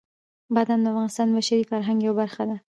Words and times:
بادام 0.55 0.79
د 0.83 0.87
افغانستان 0.91 1.25
د 1.27 1.31
بشري 1.37 1.63
فرهنګ 1.69 1.99
یوه 2.05 2.15
برخه 2.21 2.43
ده. 2.49 2.55